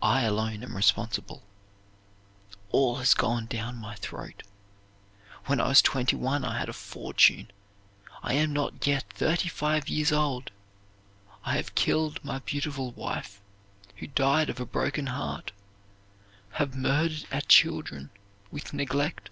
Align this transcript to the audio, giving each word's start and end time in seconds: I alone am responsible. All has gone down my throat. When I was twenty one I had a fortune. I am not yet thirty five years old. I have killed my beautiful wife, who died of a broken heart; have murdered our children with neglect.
I 0.00 0.22
alone 0.22 0.62
am 0.64 0.74
responsible. 0.74 1.42
All 2.70 2.96
has 2.96 3.12
gone 3.12 3.44
down 3.44 3.76
my 3.76 3.96
throat. 3.96 4.44
When 5.44 5.60
I 5.60 5.68
was 5.68 5.82
twenty 5.82 6.16
one 6.16 6.42
I 6.42 6.58
had 6.58 6.70
a 6.70 6.72
fortune. 6.72 7.50
I 8.22 8.32
am 8.32 8.54
not 8.54 8.86
yet 8.86 9.04
thirty 9.12 9.50
five 9.50 9.90
years 9.90 10.10
old. 10.10 10.52
I 11.44 11.56
have 11.56 11.74
killed 11.74 12.24
my 12.24 12.38
beautiful 12.38 12.92
wife, 12.92 13.42
who 13.96 14.06
died 14.06 14.48
of 14.48 14.58
a 14.58 14.64
broken 14.64 15.08
heart; 15.08 15.52
have 16.52 16.74
murdered 16.74 17.26
our 17.30 17.42
children 17.42 18.08
with 18.50 18.72
neglect. 18.72 19.28